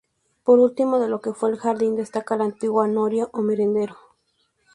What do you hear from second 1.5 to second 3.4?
el jardín, destaca la antigua noria